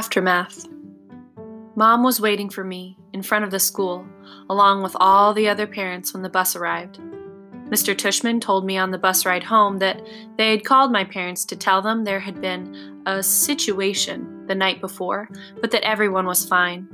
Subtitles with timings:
[0.00, 0.66] Aftermath.
[1.76, 4.06] Mom was waiting for me in front of the school,
[4.48, 6.98] along with all the other parents when the bus arrived.
[7.68, 7.94] Mr.
[7.94, 10.00] Tushman told me on the bus ride home that
[10.38, 14.80] they had called my parents to tell them there had been a situation the night
[14.80, 15.28] before,
[15.60, 16.88] but that everyone was fine.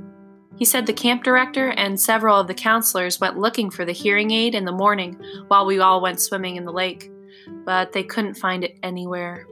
[0.57, 4.31] He said the camp director and several of the counselors went looking for the hearing
[4.31, 7.09] aid in the morning while we all went swimming in the lake,
[7.63, 9.47] but they couldn't find it anywhere.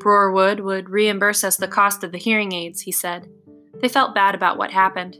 [0.00, 3.28] Broarwood would reimburse us the cost of the hearing aids, he said.
[3.80, 5.18] They felt bad about what happened.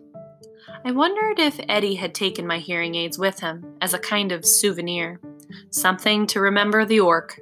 [0.84, 4.46] I wondered if Eddie had taken my hearing aids with him as a kind of
[4.46, 5.20] souvenir,
[5.70, 7.38] something to remember the orc.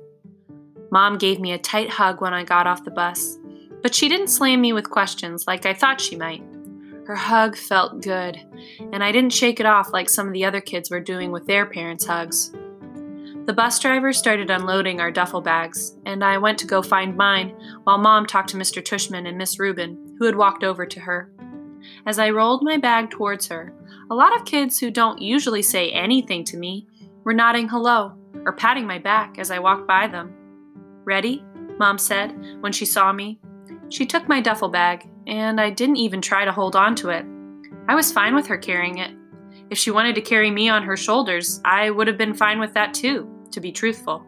[0.90, 3.38] Mom gave me a tight hug when I got off the bus,
[3.82, 6.42] but she didn't slam me with questions like I thought she might.
[7.06, 8.38] Her hug felt good,
[8.92, 11.46] and I didn't shake it off like some of the other kids were doing with
[11.46, 12.52] their parents' hugs.
[13.48, 17.56] The bus driver started unloading our duffel bags, and I went to go find mine
[17.84, 18.82] while Mom talked to Mr.
[18.82, 21.32] Tushman and Miss Rubin, who had walked over to her.
[22.04, 23.72] As I rolled my bag towards her,
[24.10, 26.86] a lot of kids who don't usually say anything to me
[27.24, 28.12] were nodding hello
[28.44, 30.34] or patting my back as I walked by them.
[31.06, 31.42] Ready?
[31.78, 33.40] Mom said when she saw me.
[33.88, 37.24] She took my duffel bag, and I didn't even try to hold on to it.
[37.88, 39.16] I was fine with her carrying it.
[39.70, 42.74] If she wanted to carry me on her shoulders, I would have been fine with
[42.74, 44.24] that too to be truthful.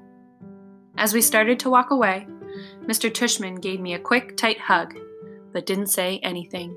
[0.97, 2.27] As we started to walk away,
[2.87, 3.11] Mr.
[3.11, 4.95] Tushman gave me a quick, tight hug,
[5.53, 6.77] but didn't say anything.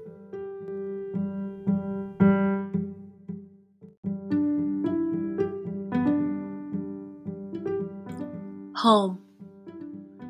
[8.75, 9.19] Home.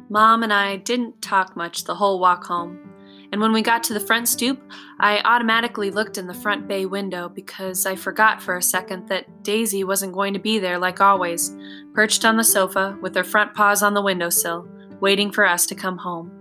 [0.09, 2.92] Mom and I didn't talk much the whole walk home
[3.33, 4.61] and when we got to the front stoop,
[4.99, 9.41] I automatically looked in the front bay window because I forgot for a second that
[9.41, 11.51] Daisy wasn't going to be there like always,
[11.95, 15.73] perched on the sofa with her front paws on the windowsill, waiting for us to
[15.73, 16.31] come home.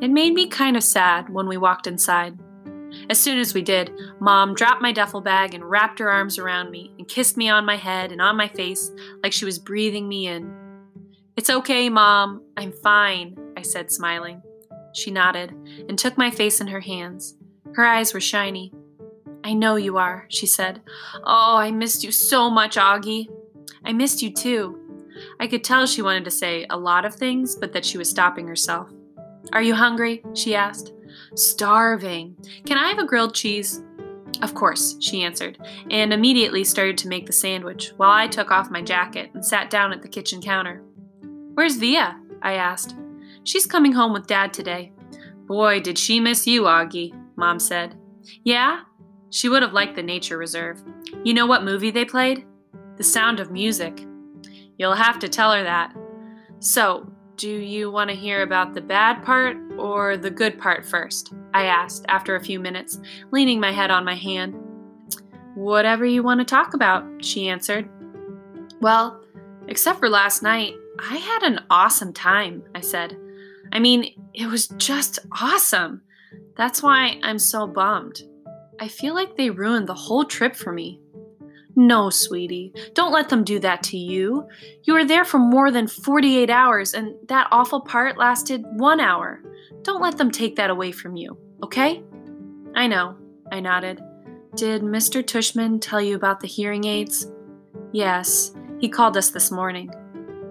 [0.00, 2.36] It made me kind of sad when we walked inside.
[3.08, 6.72] As soon as we did, Mom dropped my duffel bag and wrapped her arms around
[6.72, 8.90] me and kissed me on my head and on my face
[9.22, 10.52] like she was breathing me in.
[11.36, 12.42] It's okay, Mom.
[12.56, 14.42] I'm fine, I said, smiling.
[14.96, 15.52] She nodded
[15.90, 17.36] and took my face in her hands.
[17.74, 18.72] Her eyes were shiny.
[19.44, 20.80] I know you are, she said.
[21.22, 23.28] Oh, I missed you so much, Augie.
[23.84, 24.80] I missed you too.
[25.38, 28.08] I could tell she wanted to say a lot of things, but that she was
[28.08, 28.90] stopping herself.
[29.52, 30.22] Are you hungry?
[30.32, 30.94] she asked.
[31.34, 32.34] Starving.
[32.64, 33.82] Can I have a grilled cheese?
[34.40, 35.58] Of course, she answered,
[35.90, 39.68] and immediately started to make the sandwich while I took off my jacket and sat
[39.68, 40.82] down at the kitchen counter.
[41.52, 42.18] Where's Via?
[42.40, 42.96] I asked.
[43.46, 44.92] She's coming home with Dad today.
[45.46, 47.96] Boy, did she miss you, Augie, Mom said.
[48.42, 48.80] Yeah?
[49.30, 50.82] She would have liked the nature reserve.
[51.22, 52.44] You know what movie they played?
[52.96, 54.04] The Sound of Music.
[54.78, 55.94] You'll have to tell her that.
[56.58, 61.32] So, do you want to hear about the bad part or the good part first?
[61.54, 62.98] I asked after a few minutes,
[63.30, 64.56] leaning my head on my hand.
[65.54, 67.88] Whatever you want to talk about, she answered.
[68.80, 69.22] Well,
[69.68, 73.16] except for last night, I had an awesome time, I said.
[73.72, 76.02] I mean, it was just awesome.
[76.56, 78.22] That's why I'm so bummed.
[78.80, 81.00] I feel like they ruined the whole trip for me.
[81.78, 84.48] No, sweetie, don't let them do that to you.
[84.84, 89.42] You were there for more than 48 hours, and that awful part lasted one hour.
[89.82, 92.02] Don't let them take that away from you, okay?
[92.74, 93.16] I know,
[93.52, 94.00] I nodded.
[94.54, 95.22] Did Mr.
[95.22, 97.30] Tushman tell you about the hearing aids?
[97.92, 99.90] Yes, he called us this morning.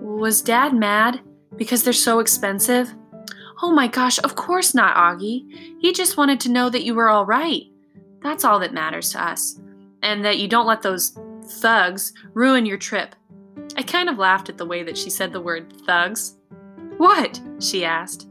[0.02, 1.22] Was Dad mad
[1.56, 2.94] because they're so expensive?
[3.62, 5.80] Oh my gosh, of course not, Augie.
[5.80, 7.64] He just wanted to know that you were all right.
[8.22, 9.60] That's all that matters to us.
[10.02, 13.16] And that you don't let those thugs ruin your trip.
[13.78, 16.36] I kind of laughed at the way that she said the word thugs.
[16.98, 17.40] What?
[17.60, 18.28] she asked.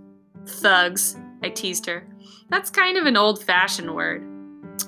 [0.46, 2.06] Thugs, I teased her.
[2.50, 4.26] That's kind of an old fashioned word.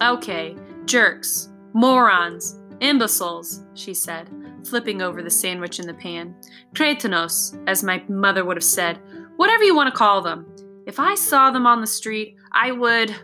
[0.00, 4.30] Okay, jerks, morons, imbeciles, she said,
[4.64, 6.34] flipping over the sandwich in the pan.
[6.74, 8.98] Cretinos, as my mother would have said,
[9.36, 10.46] Whatever you want to call them.
[10.86, 13.14] If I saw them on the street, I would.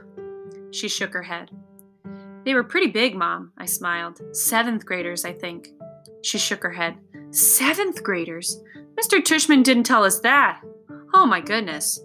[0.70, 1.50] She shook her head.
[2.44, 4.20] They were pretty big, Mom, I smiled.
[4.34, 5.68] Seventh graders, I think.
[6.22, 6.96] She shook her head.
[7.30, 8.60] Seventh graders?
[9.00, 9.20] Mr.
[9.20, 10.60] Tushman didn't tell us that.
[11.14, 12.00] Oh my goodness.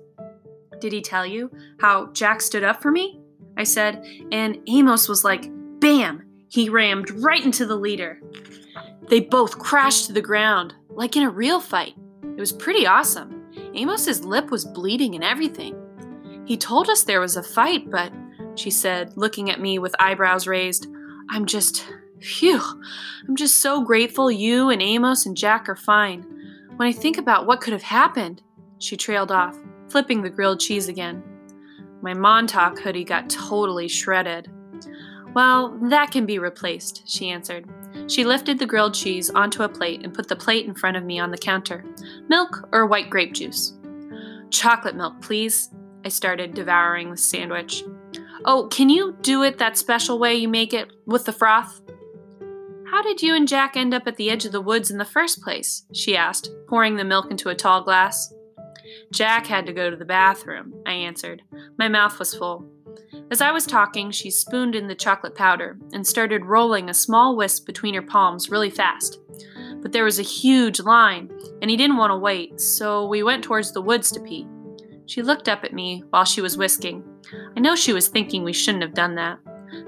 [0.80, 3.20] Did he tell you how Jack stood up for me?
[3.58, 5.50] I said, and Amos was like,
[5.80, 6.24] bam!
[6.50, 8.22] He rammed right into the leader.
[9.10, 11.96] They both crashed to the ground, like in a real fight.
[12.24, 13.37] It was pretty awesome.
[13.76, 15.76] Amos's lip was bleeding and everything.
[16.46, 18.12] He told us there was a fight, but,
[18.56, 20.88] she said, looking at me with eyebrows raised,
[21.30, 21.86] I'm just,
[22.22, 22.62] phew,
[23.28, 26.26] I'm just so grateful you and Amos and Jack are fine.
[26.78, 28.42] When I think about what could have happened,
[28.80, 29.58] she trailed off,
[29.90, 31.24] flipping the grilled cheese again.
[32.02, 34.52] My Montauk hoodie got totally shredded.
[35.34, 37.68] Well, that can be replaced, she answered.
[38.08, 41.04] She lifted the grilled cheese onto a plate and put the plate in front of
[41.04, 41.84] me on the counter.
[42.30, 43.74] Milk or white grape juice?
[44.50, 45.70] Chocolate milk, please.
[46.06, 47.84] I started devouring the sandwich.
[48.46, 51.82] Oh, can you do it that special way you make it with the froth?
[52.90, 55.06] How did you and Jack end up at the edge of the woods in the
[55.06, 55.84] first place?
[55.94, 58.34] she asked, pouring the milk into a tall glass.
[59.12, 61.42] Jack had to go to the bathroom, I answered.
[61.78, 62.66] My mouth was full.
[63.30, 67.36] As I was talking, she spooned in the chocolate powder and started rolling a small
[67.36, 69.20] wisp between her palms really fast.
[69.82, 71.30] But there was a huge line,
[71.62, 74.48] and he didn't want to wait, so we went towards the woods to pee.
[75.08, 77.04] She looked up at me while she was whisking.
[77.56, 79.40] I know she was thinking we shouldn't have done that.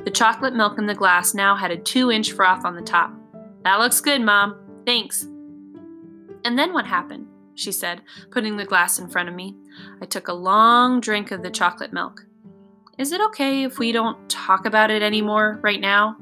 [0.03, 3.13] The chocolate milk in the glass now had a two inch froth on the top.
[3.63, 4.57] That looks good, Mom.
[4.85, 5.23] Thanks.
[6.43, 7.27] And then what happened?
[7.55, 8.01] she said,
[8.31, 9.57] putting the glass in front of me.
[10.01, 12.25] I took a long drink of the chocolate milk.
[12.99, 16.17] Is it okay if we don't talk about it anymore right now?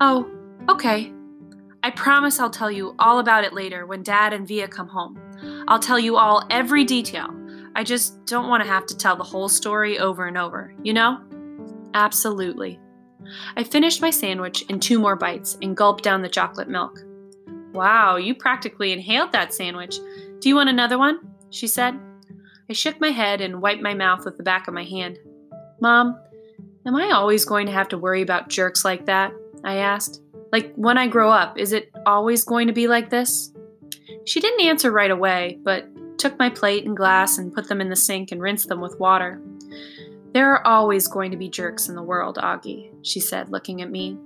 [0.00, 0.30] Oh,
[0.68, 1.12] okay.
[1.82, 5.20] I promise I'll tell you all about it later when Dad and Via come home.
[5.66, 7.28] I'll tell you all every detail.
[7.74, 10.92] I just don't want to have to tell the whole story over and over, you
[10.92, 11.20] know?
[11.94, 12.78] Absolutely.
[13.56, 17.00] I finished my sandwich in two more bites and gulped down the chocolate milk.
[17.72, 19.96] Wow, you practically inhaled that sandwich.
[20.38, 21.18] Do you want another one?
[21.50, 21.98] she said.
[22.70, 25.18] I shook my head and wiped my mouth with the back of my hand.
[25.86, 26.18] Mom,
[26.84, 29.32] am I always going to have to worry about jerks like that?
[29.62, 30.20] I asked.
[30.50, 33.52] Like, when I grow up, is it always going to be like this?
[34.24, 35.86] She didn't answer right away, but
[36.18, 38.98] took my plate and glass and put them in the sink and rinsed them with
[38.98, 39.40] water.
[40.32, 43.88] There are always going to be jerks in the world, Augie, she said, looking at
[43.88, 44.18] me.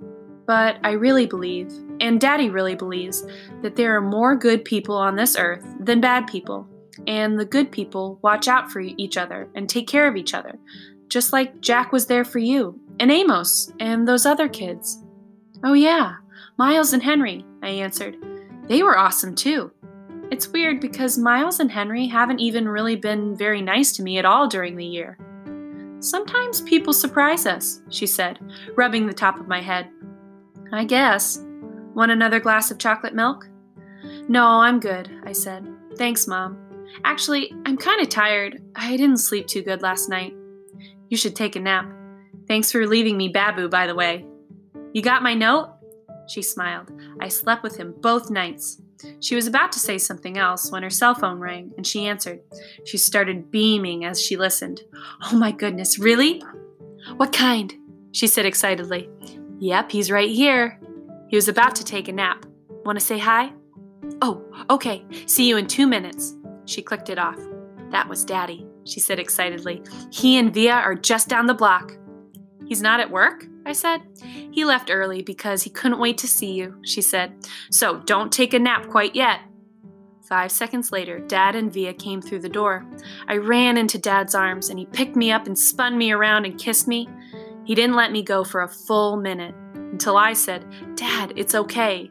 [0.47, 3.23] But I really believe, and Daddy really believes,
[3.61, 6.67] that there are more good people on this earth than bad people.
[7.05, 10.57] And the good people watch out for each other and take care of each other,
[11.11, 15.03] just like Jack was there for you, and Amos, and those other kids.
[15.61, 16.15] Oh, yeah,
[16.57, 18.15] Miles and Henry, I answered.
[18.69, 19.71] They were awesome too.
[20.31, 24.25] It's weird because Miles and Henry haven't even really been very nice to me at
[24.25, 25.17] all during the year.
[25.99, 28.39] Sometimes people surprise us, she said,
[28.77, 29.89] rubbing the top of my head.
[30.71, 31.43] I guess.
[31.93, 33.49] Want another glass of chocolate milk?
[34.29, 35.67] No, I'm good, I said.
[35.97, 36.57] Thanks, Mom.
[37.03, 38.63] Actually, I'm kind of tired.
[38.77, 40.33] I didn't sleep too good last night.
[41.11, 41.91] You should take a nap.
[42.47, 44.25] Thanks for leaving me Babu, by the way.
[44.93, 45.73] You got my note?
[46.29, 46.89] She smiled.
[47.19, 48.81] I slept with him both nights.
[49.19, 52.39] She was about to say something else when her cell phone rang and she answered.
[52.85, 54.81] She started beaming as she listened.
[55.23, 56.41] Oh my goodness, really?
[57.17, 57.73] What kind?
[58.13, 59.09] She said excitedly.
[59.59, 60.79] Yep, he's right here.
[61.27, 62.45] He was about to take a nap.
[62.85, 63.51] Want to say hi?
[64.21, 65.03] Oh, okay.
[65.25, 66.35] See you in two minutes.
[66.63, 67.39] She clicked it off.
[67.89, 69.81] That was Daddy, she said excitedly.
[70.11, 71.97] He and Via are just down the block.
[72.67, 73.45] He's not at work?
[73.65, 74.01] I said.
[74.51, 77.33] He left early because he couldn't wait to see you, she said.
[77.69, 79.41] So don't take a nap quite yet.
[80.27, 82.85] Five seconds later, Dad and Via came through the door.
[83.27, 86.57] I ran into Dad's arms and he picked me up and spun me around and
[86.57, 87.09] kissed me.
[87.65, 92.09] He didn't let me go for a full minute until I said, Dad, it's okay.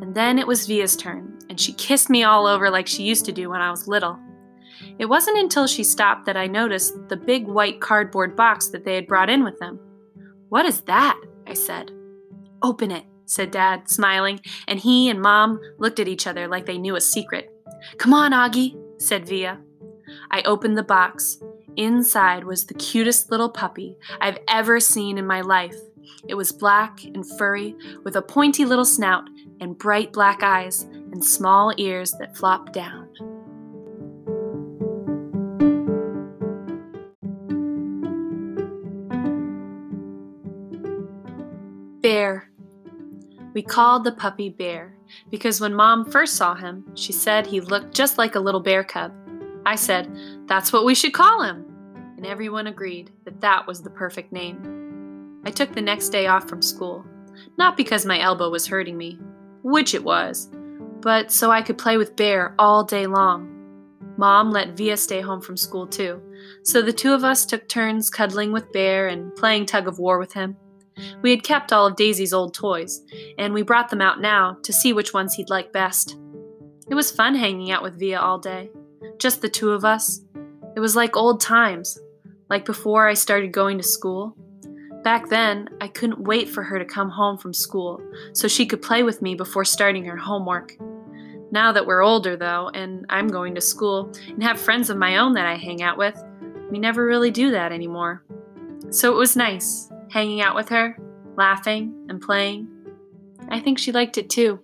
[0.00, 3.26] And then it was Via's turn, and she kissed me all over like she used
[3.26, 4.18] to do when I was little.
[4.98, 8.94] It wasn't until she stopped that I noticed the big white cardboard box that they
[8.94, 9.78] had brought in with them.
[10.48, 11.18] What is that?
[11.46, 11.90] I said.
[12.62, 16.78] Open it, said Dad, smiling, and he and Mom looked at each other like they
[16.78, 17.50] knew a secret.
[17.98, 19.58] Come on, Augie, said Via.
[20.30, 21.38] I opened the box.
[21.76, 25.76] Inside was the cutest little puppy I've ever seen in my life.
[26.28, 29.24] It was black and furry, with a pointy little snout
[29.60, 33.08] and bright black eyes and small ears that flopped down.
[43.60, 44.94] We called the puppy Bear
[45.30, 48.82] because when Mom first saw him, she said he looked just like a little bear
[48.82, 49.12] cub.
[49.66, 50.10] I said,
[50.46, 51.66] That's what we should call him.
[52.16, 55.42] And everyone agreed that that was the perfect name.
[55.44, 57.04] I took the next day off from school,
[57.58, 59.18] not because my elbow was hurting me,
[59.62, 60.48] which it was,
[61.02, 63.46] but so I could play with Bear all day long.
[64.16, 66.22] Mom let Via stay home from school too,
[66.62, 70.18] so the two of us took turns cuddling with Bear and playing tug of war
[70.18, 70.56] with him.
[71.22, 73.02] We had kept all of Daisy's old toys,
[73.38, 76.16] and we brought them out now to see which ones he'd like best.
[76.88, 78.70] It was fun hanging out with Via all day,
[79.18, 80.20] just the two of us.
[80.76, 81.98] It was like old times,
[82.48, 84.36] like before I started going to school.
[85.02, 88.02] Back then, I couldn't wait for her to come home from school
[88.32, 90.76] so she could play with me before starting her homework.
[91.52, 95.16] Now that we're older, though, and I'm going to school and have friends of my
[95.16, 96.22] own that I hang out with,
[96.70, 98.22] we never really do that anymore.
[98.90, 100.96] So it was nice hanging out with her,
[101.36, 102.68] laughing and playing.
[103.48, 104.60] I think she liked it too.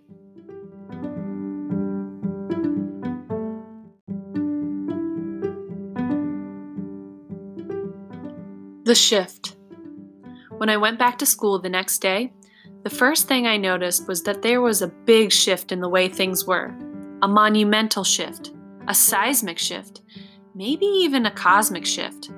[8.85, 9.57] The shift.
[10.59, 12.33] When I went back to school the next day,
[12.83, 16.09] the first thing I noticed was that there was a big shift in the way
[16.09, 16.73] things were.
[17.23, 18.53] A monumental shift,
[18.87, 20.03] a seismic shift,
[20.55, 22.31] maybe even a cosmic shift.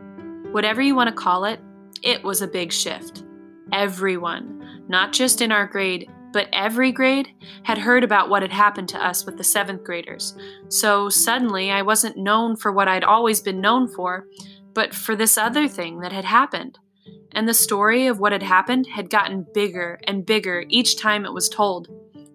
[0.50, 1.60] Whatever you want to call it,
[2.02, 3.24] it was a big shift.
[3.72, 7.28] Everyone, not just in our grade, but every grade,
[7.62, 10.36] had heard about what had happened to us with the seventh graders.
[10.68, 14.26] So suddenly I wasn't known for what I'd always been known for,
[14.74, 16.78] but for this other thing that had happened.
[17.32, 21.32] And the story of what had happened had gotten bigger and bigger each time it
[21.32, 21.88] was told.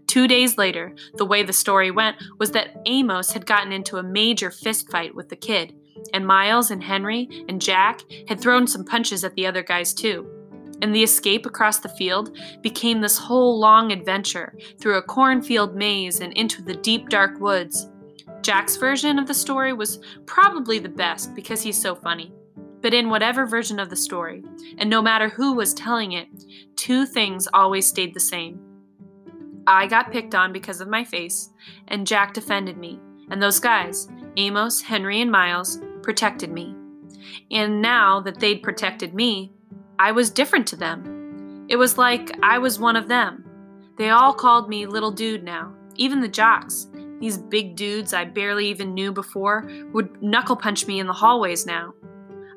[0.07, 4.03] Two days later, the way the story went was that Amos had gotten into a
[4.03, 5.73] major fistfight with the kid,
[6.13, 10.27] and Miles and Henry and Jack had thrown some punches at the other guys too.
[10.81, 16.19] And the escape across the field became this whole long adventure through a cornfield maze
[16.19, 17.89] and into the deep dark woods.
[18.41, 22.33] Jack's version of the story was probably the best because he's so funny.
[22.81, 24.43] But in whatever version of the story,
[24.77, 26.27] and no matter who was telling it,
[26.75, 28.59] two things always stayed the same.
[29.65, 31.49] I got picked on because of my face,
[31.87, 36.75] and Jack defended me, and those guys, Amos, Henry, and Miles, protected me.
[37.51, 39.51] And now that they'd protected me,
[39.99, 41.65] I was different to them.
[41.69, 43.45] It was like I was one of them.
[43.97, 46.87] They all called me little dude now, even the jocks,
[47.23, 51.65] these big dudes I barely even knew before would knuckle punch me in the hallways
[51.65, 51.93] now.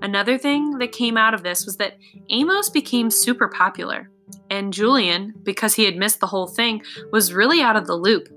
[0.02, 1.98] Another thing that came out of this was that
[2.30, 4.10] Amos became super popular,
[4.50, 8.28] and Julian, because he had missed the whole thing, was really out of the loop.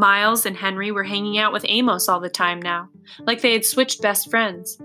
[0.00, 2.88] Miles and Henry were hanging out with Amos all the time now,
[3.26, 4.80] like they had switched best friends.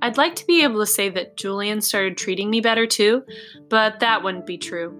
[0.00, 3.24] I'd like to be able to say that Julian started treating me better too,
[3.68, 4.96] but that wouldn't be true.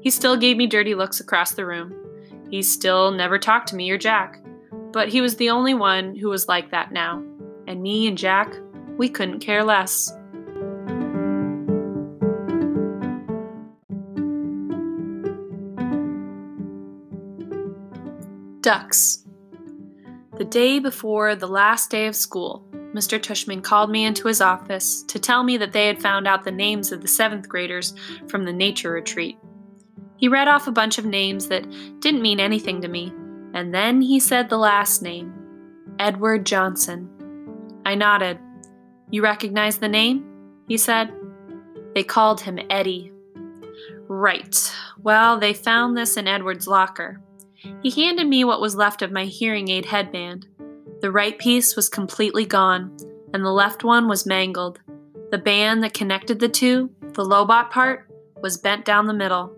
[0.00, 1.92] He still gave me dirty looks across the room.
[2.50, 4.40] He still never talked to me or Jack.
[4.92, 7.20] But he was the only one who was like that now.
[7.66, 8.54] And me and Jack,
[8.96, 10.12] we couldn't care less.
[18.64, 19.26] Ducks.
[20.38, 23.20] The day before the last day of school, Mr.
[23.20, 26.50] Tushman called me into his office to tell me that they had found out the
[26.50, 27.92] names of the seventh graders
[28.26, 29.36] from the nature retreat.
[30.16, 31.68] He read off a bunch of names that
[32.00, 33.12] didn't mean anything to me,
[33.52, 35.34] and then he said the last name
[35.98, 37.10] Edward Johnson.
[37.84, 38.38] I nodded.
[39.10, 40.24] You recognize the name?
[40.68, 41.12] He said.
[41.94, 43.12] They called him Eddie.
[44.08, 44.72] Right.
[45.02, 47.20] Well, they found this in Edward's locker.
[47.82, 50.46] He handed me what was left of my hearing aid headband.
[51.00, 52.96] The right piece was completely gone,
[53.32, 54.80] and the left one was mangled.
[55.30, 58.08] The band that connected the two, the Lobot part,
[58.42, 59.54] was bent down the middle.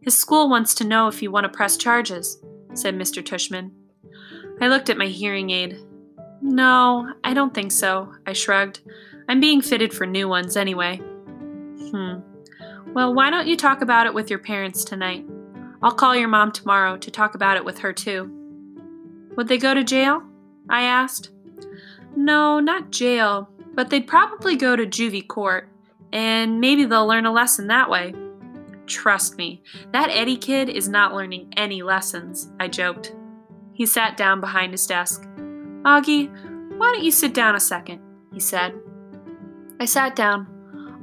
[0.00, 2.38] His school wants to know if you want to press charges
[2.74, 3.22] said Mr.
[3.22, 3.70] Tushman.
[4.60, 5.78] I looked at my hearing aid.
[6.40, 8.80] No, I don't think so, I shrugged.
[9.28, 10.96] I'm being fitted for new ones anyway.
[10.96, 12.20] Hmm.
[12.94, 15.24] Well, why don't you talk about it with your parents tonight?
[15.82, 18.30] I'll call your mom tomorrow to talk about it with her too.
[19.36, 20.22] Would they go to jail?
[20.68, 21.30] I asked.
[22.14, 25.68] No, not jail, but they'd probably go to juvie court,
[26.12, 28.14] and maybe they'll learn a lesson that way.
[28.86, 29.62] Trust me,
[29.92, 33.14] that Eddie kid is not learning any lessons, I joked.
[33.72, 35.22] He sat down behind his desk.
[35.84, 36.28] Augie,
[36.76, 38.00] why don't you sit down a second?
[38.32, 38.74] he said.
[39.80, 40.46] I sat down.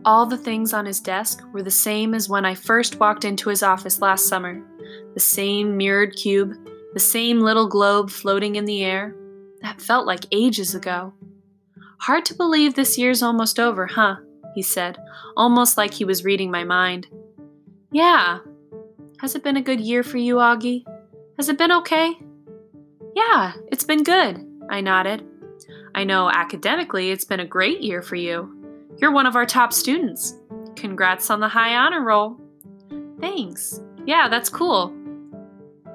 [0.06, 3.50] All the things on his desk were the same as when I first walked into
[3.50, 4.62] his office last summer
[5.13, 6.53] the same mirrored cube,
[6.94, 9.15] the same little globe floating in the air.
[9.62, 11.13] That felt like ages ago.
[12.00, 14.18] Hard to believe this year's almost over, huh?
[14.56, 14.98] he said,
[15.38, 17.08] almost like he was reading my mind.
[17.91, 18.39] Yeah.
[19.20, 20.84] Has it been a good year for you, Augie?
[21.38, 22.13] Has it been okay?
[23.15, 25.25] Yeah, it's been good, I nodded.
[25.96, 28.59] I know academically it's been a great year for you.
[28.98, 30.36] You're one of our top students.
[30.75, 32.39] Congrats on the high honor roll.
[33.19, 33.81] Thanks.
[34.05, 34.93] Yeah, that's cool.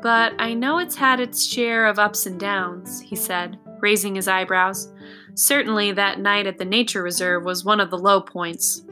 [0.02, 4.28] But I know it's had its share of ups and downs, he said, raising his
[4.28, 4.92] eyebrows.
[5.34, 8.84] Certainly that night at the nature reserve was one of the low points.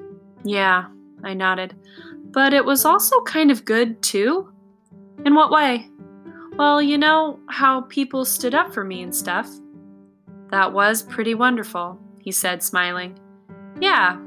[0.45, 0.87] Yeah,
[1.23, 1.77] I nodded.
[2.31, 4.53] But it was also kind of good, too.
[5.25, 5.89] In what way?
[6.57, 9.49] Well, you know how people stood up for me and stuff.
[10.51, 13.19] That was pretty wonderful, he said, smiling.
[13.81, 14.19] Yeah.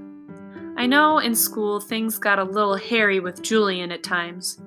[0.78, 4.60] I know in school things got a little hairy with Julian at times.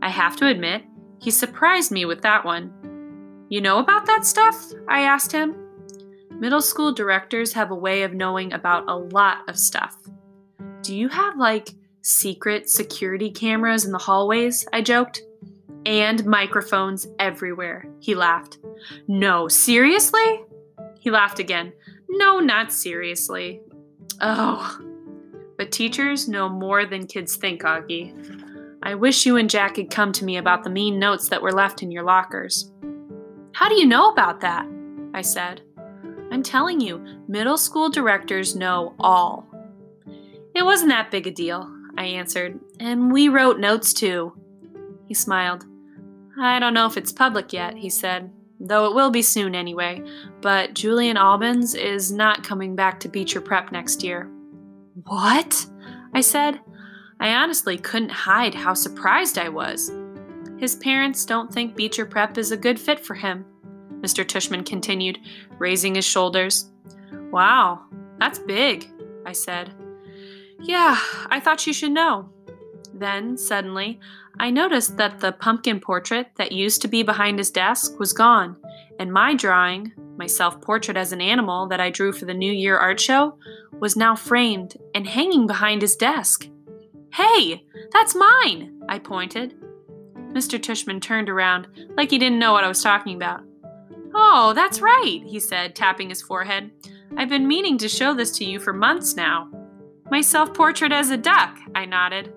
[0.00, 0.82] I have to admit,
[1.20, 2.72] he surprised me with that one.
[3.48, 4.72] You know about that stuff?
[4.88, 5.54] I asked him.
[6.30, 9.96] Middle school directors have a way of knowing about a lot of stuff.
[10.82, 11.68] Do you have like
[12.00, 14.66] secret security cameras in the hallways?
[14.72, 15.22] I joked.
[15.84, 18.58] And microphones everywhere, he laughed.
[19.06, 20.44] No, seriously?
[20.98, 21.72] He laughed again.
[22.08, 23.60] No, not seriously.
[24.22, 24.78] Oh.
[25.58, 28.14] But teachers know more than kids think, Augie.
[28.82, 31.52] I wish you and Jack had come to me about the mean notes that were
[31.52, 32.70] left in your lockers.
[33.52, 34.66] How do you know about that?
[35.14, 35.60] I said.
[36.32, 39.46] I'm telling you, middle school directors know all.
[40.54, 44.32] It wasn't that big a deal, I answered, and we wrote notes too.
[45.06, 45.64] He smiled.
[46.38, 50.02] I don't know if it's public yet, he said, though it will be soon anyway,
[50.40, 54.30] but Julian Albans is not coming back to Beecher Prep next year.
[55.04, 55.66] What?
[56.14, 56.60] I said.
[57.18, 59.92] I honestly couldn't hide how surprised I was.
[60.58, 63.44] His parents don't think Beecher Prep is a good fit for him,
[64.00, 64.24] Mr.
[64.24, 65.18] Tushman continued,
[65.58, 66.70] raising his shoulders.
[67.32, 67.82] Wow,
[68.18, 68.88] that's big,
[69.26, 69.72] I said.
[70.60, 72.28] Yeah, I thought you should know.
[73.02, 73.98] Then, suddenly,
[74.38, 78.56] I noticed that the pumpkin portrait that used to be behind his desk was gone,
[79.00, 82.52] and my drawing, my self portrait as an animal that I drew for the New
[82.52, 83.36] Year art show,
[83.80, 86.48] was now framed and hanging behind his desk.
[87.12, 89.56] Hey, that's mine, I pointed.
[90.28, 90.60] Mr.
[90.60, 91.66] Tushman turned around
[91.96, 93.42] like he didn't know what I was talking about.
[94.14, 96.70] Oh, that's right, he said, tapping his forehead.
[97.16, 99.50] I've been meaning to show this to you for months now.
[100.08, 102.32] My self portrait as a duck, I nodded.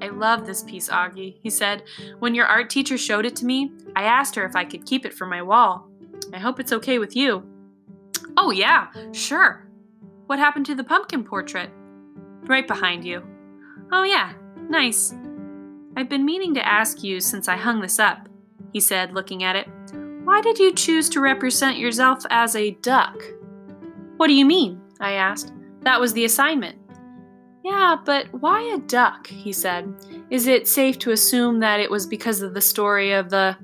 [0.00, 1.82] I love this piece, Augie, he said.
[2.18, 5.04] When your art teacher showed it to me, I asked her if I could keep
[5.04, 5.88] it for my wall.
[6.32, 7.46] I hope it's okay with you.
[8.36, 9.68] Oh, yeah, sure.
[10.26, 11.70] What happened to the pumpkin portrait?
[12.44, 13.22] Right behind you.
[13.90, 14.32] Oh, yeah,
[14.68, 15.14] nice.
[15.96, 18.28] I've been meaning to ask you since I hung this up,
[18.72, 19.68] he said, looking at it.
[20.24, 23.22] Why did you choose to represent yourself as a duck?
[24.16, 24.80] What do you mean?
[25.00, 25.52] I asked.
[25.80, 26.78] That was the assignment.
[27.64, 29.26] Yeah, but why a duck?
[29.26, 29.94] he said.
[30.30, 33.56] Is it safe to assume that it was because of the story of the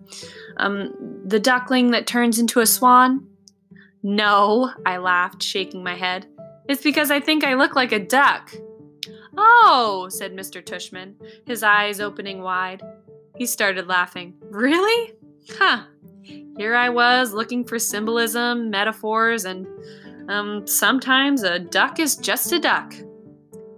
[0.56, 3.26] um the duckling that turns into a swan?
[4.02, 6.26] No, I laughed, shaking my head.
[6.68, 8.52] It's because I think I look like a duck.
[9.36, 10.62] Oh, said Mr.
[10.62, 11.14] Tushman,
[11.46, 12.82] his eyes opening wide.
[13.36, 14.34] He started laughing.
[14.50, 15.14] Really?
[15.50, 15.84] Huh.
[16.22, 19.66] Here I was looking for symbolism, metaphors, and
[20.28, 22.94] um, sometimes a duck is just a duck.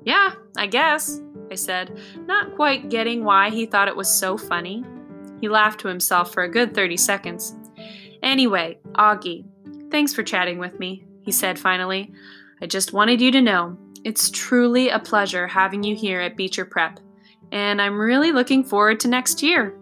[0.04, 4.84] Yeah, I guess, I said, not quite getting why he thought it was so funny.
[5.40, 7.54] He laughed to himself for a good 30 seconds.
[8.22, 9.44] Anyway, Augie,
[9.90, 12.12] thanks for chatting with me, he said finally.
[12.62, 16.64] I just wanted you to know it's truly a pleasure having you here at Beecher
[16.64, 17.00] Prep,
[17.52, 19.74] and I'm really looking forward to next year.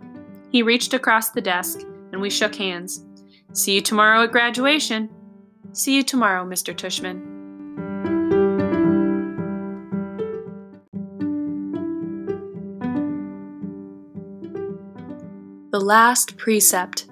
[0.50, 1.80] He reached across the desk
[2.12, 3.04] and we shook hands.
[3.52, 5.10] See you tomorrow at graduation.
[5.72, 6.74] See you tomorrow, Mr.
[6.74, 7.37] Tushman.
[15.78, 17.06] The Last Precept.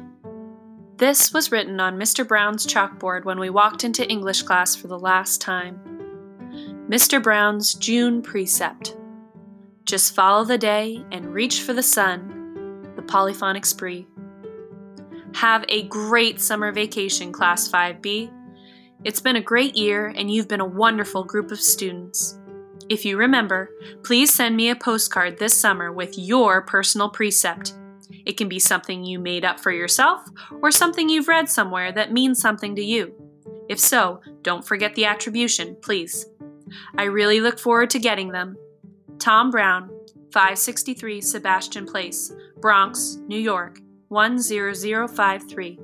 [0.96, 2.26] This was written on Mr.
[2.26, 5.78] Browne's chalkboard when we walked into English class for the last time.
[6.90, 7.22] Mr.
[7.22, 8.96] Browne's June Precept.
[9.84, 12.90] Just follow the day and reach for the sun.
[12.96, 14.08] The Polyphonic Spree.
[15.34, 18.32] Have a great summer vacation, Class 5B.
[19.04, 22.36] It's been a great year, and you've been a wonderful group of students.
[22.88, 23.70] If you remember,
[24.02, 27.72] please send me a postcard this summer with your personal precept.
[28.26, 30.28] It can be something you made up for yourself
[30.60, 33.14] or something you've read somewhere that means something to you.
[33.68, 36.26] If so, don't forget the attribution, please.
[36.98, 38.56] I really look forward to getting them.
[39.18, 39.88] Tom Browne,
[40.32, 43.78] 563 Sebastian Place, Bronx, New York
[44.10, 45.78] 10053.